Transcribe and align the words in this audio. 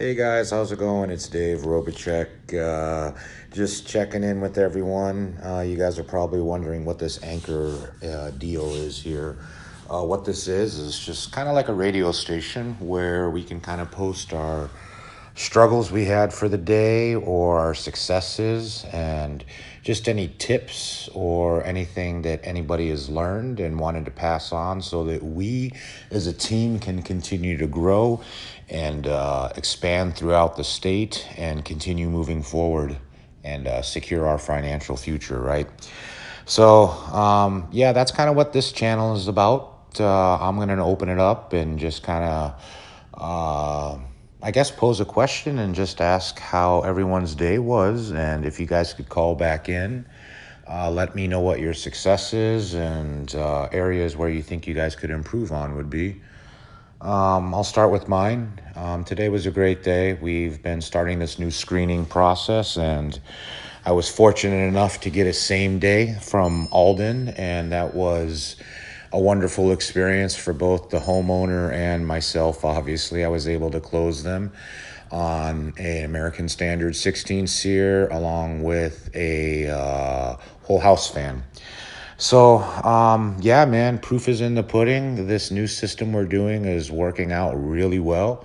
Hey 0.00 0.14
guys, 0.14 0.50
how's 0.50 0.72
it 0.72 0.78
going? 0.78 1.10
It's 1.10 1.28
Dave 1.28 1.58
Robichek. 1.58 2.54
Uh, 2.54 3.14
just 3.52 3.86
checking 3.86 4.24
in 4.24 4.40
with 4.40 4.56
everyone. 4.56 5.38
Uh, 5.44 5.60
you 5.60 5.76
guys 5.76 5.98
are 5.98 6.02
probably 6.02 6.40
wondering 6.40 6.86
what 6.86 6.98
this 6.98 7.22
anchor 7.22 7.94
uh, 8.02 8.30
deal 8.30 8.74
is 8.76 8.98
here. 8.98 9.36
Uh, 9.90 10.02
what 10.02 10.24
this 10.24 10.48
is 10.48 10.78
is 10.78 10.98
just 10.98 11.32
kind 11.32 11.50
of 11.50 11.54
like 11.54 11.68
a 11.68 11.74
radio 11.74 12.12
station 12.12 12.78
where 12.80 13.28
we 13.28 13.44
can 13.44 13.60
kind 13.60 13.78
of 13.78 13.90
post 13.90 14.32
our 14.32 14.70
struggles 15.34 15.90
we 15.90 16.04
had 16.04 16.32
for 16.32 16.48
the 16.48 16.58
day 16.58 17.14
or 17.14 17.58
our 17.58 17.74
successes 17.74 18.84
and 18.92 19.44
just 19.82 20.08
any 20.08 20.28
tips 20.38 21.08
or 21.14 21.64
anything 21.64 22.22
that 22.22 22.40
anybody 22.42 22.90
has 22.90 23.08
learned 23.08 23.60
and 23.60 23.78
wanted 23.78 24.04
to 24.04 24.10
pass 24.10 24.52
on 24.52 24.82
so 24.82 25.04
that 25.04 25.22
we 25.22 25.72
as 26.10 26.26
a 26.26 26.32
team 26.32 26.78
can 26.78 27.02
continue 27.02 27.56
to 27.56 27.66
grow 27.66 28.20
and 28.68 29.06
uh, 29.06 29.50
expand 29.56 30.14
throughout 30.14 30.56
the 30.56 30.64
state 30.64 31.26
and 31.36 31.64
continue 31.64 32.08
moving 32.08 32.42
forward 32.42 32.96
and 33.42 33.66
uh, 33.66 33.82
secure 33.82 34.26
our 34.26 34.38
financial 34.38 34.96
future, 34.96 35.40
right? 35.40 35.66
So, 36.44 36.88
um, 36.88 37.68
yeah, 37.72 37.92
that's 37.92 38.12
kind 38.12 38.28
of 38.28 38.36
what 38.36 38.52
this 38.52 38.72
channel 38.72 39.14
is 39.14 39.28
about. 39.28 39.98
Uh, 39.98 40.36
I'm 40.36 40.56
going 40.56 40.68
to 40.68 40.82
open 40.82 41.08
it 41.08 41.18
up 41.18 41.52
and 41.52 41.78
just 41.78 42.02
kind 42.02 42.24
of, 42.24 42.62
uh, 43.14 43.98
I 44.42 44.50
guess, 44.50 44.70
pose 44.70 45.00
a 45.00 45.04
question 45.04 45.58
and 45.58 45.74
just 45.74 46.00
ask 46.00 46.38
how 46.38 46.80
everyone's 46.80 47.34
day 47.34 47.58
was. 47.58 48.10
And 48.10 48.46
if 48.46 48.58
you 48.58 48.66
guys 48.66 48.94
could 48.94 49.08
call 49.08 49.34
back 49.34 49.68
in, 49.68 50.06
uh, 50.66 50.90
let 50.90 51.14
me 51.14 51.26
know 51.26 51.40
what 51.40 51.60
your 51.60 51.74
successes 51.74 52.74
and 52.74 53.34
uh, 53.34 53.68
areas 53.70 54.16
where 54.16 54.30
you 54.30 54.42
think 54.42 54.66
you 54.66 54.72
guys 54.72 54.96
could 54.96 55.10
improve 55.10 55.52
on 55.52 55.76
would 55.76 55.90
be. 55.90 56.22
Um, 57.02 57.54
I'll 57.54 57.64
start 57.64 57.90
with 57.90 58.08
mine. 58.08 58.60
Um, 58.76 59.04
today 59.04 59.28
was 59.28 59.44
a 59.44 59.50
great 59.50 59.82
day. 59.82 60.14
We've 60.14 60.62
been 60.62 60.80
starting 60.80 61.18
this 61.18 61.38
new 61.38 61.50
screening 61.50 62.06
process, 62.06 62.78
and 62.78 63.18
I 63.84 63.92
was 63.92 64.08
fortunate 64.08 64.66
enough 64.68 65.00
to 65.00 65.10
get 65.10 65.26
a 65.26 65.32
same 65.32 65.78
day 65.78 66.14
from 66.20 66.68
Alden, 66.70 67.30
and 67.30 67.72
that 67.72 67.94
was 67.94 68.56
a 69.12 69.18
wonderful 69.18 69.72
experience 69.72 70.36
for 70.36 70.52
both 70.52 70.90
the 70.90 71.00
homeowner 71.00 71.72
and 71.72 72.06
myself. 72.06 72.64
Obviously, 72.64 73.24
I 73.24 73.28
was 73.28 73.48
able 73.48 73.70
to 73.70 73.80
close 73.80 74.22
them 74.22 74.52
on 75.10 75.72
an 75.76 76.04
American 76.04 76.48
Standard 76.48 76.94
16 76.94 77.46
SEER 77.48 78.08
along 78.08 78.62
with 78.62 79.10
a 79.14 79.68
uh, 79.68 80.36
whole 80.62 80.78
house 80.78 81.10
fan. 81.10 81.42
So, 82.16 82.58
um, 82.58 83.36
yeah, 83.40 83.64
man, 83.64 83.98
proof 83.98 84.28
is 84.28 84.40
in 84.40 84.54
the 84.54 84.62
pudding. 84.62 85.26
This 85.26 85.50
new 85.50 85.66
system 85.66 86.12
we're 86.12 86.26
doing 86.26 86.66
is 86.66 86.90
working 86.90 87.32
out 87.32 87.52
really 87.52 87.98
well. 87.98 88.44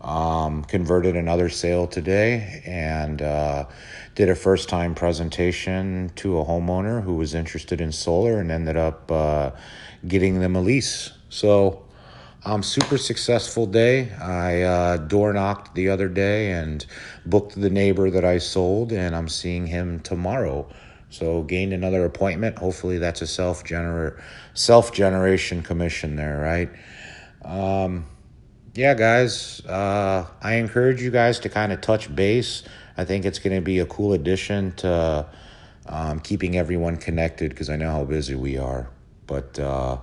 Um, 0.00 0.64
converted 0.64 1.14
another 1.14 1.50
sale 1.50 1.86
today 1.86 2.62
and 2.64 3.20
uh, 3.20 3.66
did 4.14 4.30
a 4.30 4.34
first 4.34 4.70
time 4.70 4.94
presentation 4.94 6.10
to 6.16 6.38
a 6.38 6.44
homeowner 6.44 7.02
who 7.02 7.16
was 7.16 7.34
interested 7.34 7.82
in 7.82 7.92
solar 7.92 8.40
and 8.40 8.50
ended 8.50 8.78
up 8.78 9.12
uh, 9.12 9.50
getting 10.08 10.40
them 10.40 10.56
a 10.56 10.60
lease. 10.62 11.12
So, 11.28 11.84
um, 12.46 12.62
super 12.62 12.96
successful 12.96 13.66
day. 13.66 14.10
I 14.12 14.62
uh, 14.62 14.96
door 14.96 15.34
knocked 15.34 15.74
the 15.74 15.90
other 15.90 16.08
day 16.08 16.52
and 16.52 16.84
booked 17.26 17.60
the 17.60 17.68
neighbor 17.68 18.10
that 18.10 18.24
I 18.24 18.38
sold, 18.38 18.92
and 18.92 19.14
I'm 19.14 19.28
seeing 19.28 19.66
him 19.66 20.00
tomorrow. 20.00 20.66
So 21.10 21.42
gained 21.42 21.72
another 21.72 22.04
appointment. 22.04 22.58
Hopefully 22.58 22.98
that's 22.98 23.20
a 23.20 23.26
self 23.26 23.64
gener 23.64 24.18
self 24.54 24.92
generation 24.92 25.62
commission 25.62 26.16
there, 26.16 26.38
right? 26.38 26.70
Um, 27.44 28.06
yeah, 28.74 28.94
guys. 28.94 29.64
Uh, 29.66 30.26
I 30.42 30.54
encourage 30.54 31.02
you 31.02 31.10
guys 31.10 31.40
to 31.40 31.48
kind 31.48 31.72
of 31.72 31.80
touch 31.80 32.14
base. 32.14 32.62
I 32.96 33.04
think 33.04 33.24
it's 33.24 33.38
going 33.38 33.56
to 33.56 33.62
be 33.62 33.78
a 33.78 33.86
cool 33.86 34.12
addition 34.12 34.72
to 34.76 35.26
um, 35.86 36.20
keeping 36.20 36.56
everyone 36.56 36.96
connected 36.96 37.50
because 37.50 37.70
I 37.70 37.76
know 37.76 37.90
how 37.90 38.04
busy 38.04 38.34
we 38.34 38.58
are. 38.58 38.88
But 39.26 39.58
uh, 39.58 39.98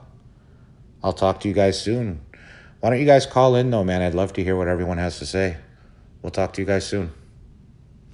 I'll 1.04 1.14
talk 1.14 1.40
to 1.42 1.48
you 1.48 1.54
guys 1.54 1.80
soon. 1.82 2.22
Why 2.80 2.90
don't 2.90 3.00
you 3.00 3.06
guys 3.06 3.26
call 3.26 3.56
in 3.56 3.72
though, 3.72 3.84
man? 3.84 4.02
I'd 4.02 4.16
love 4.16 4.34
to 4.34 4.44
hear 4.44 4.56
what 4.56 4.68
everyone 4.68 4.98
has 4.98 5.20
to 5.20 5.26
say. 5.26 5.58
We'll 6.22 6.32
talk 6.32 6.54
to 6.54 6.62
you 6.62 6.68
guys 6.68 6.86
soon. 6.86 7.12